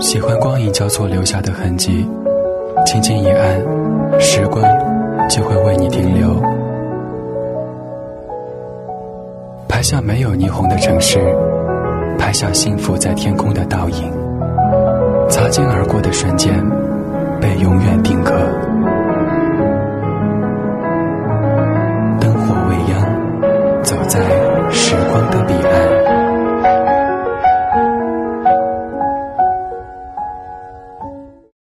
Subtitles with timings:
[0.00, 2.04] 喜欢光影交错留下的痕迹
[2.84, 3.60] 轻轻一按
[4.20, 4.64] 时光
[5.28, 6.42] 就会为你停留。
[9.68, 11.20] 拍下没有霓虹的城市
[12.18, 14.12] 拍下幸福在天空的倒影
[15.28, 16.52] 擦肩而过的瞬间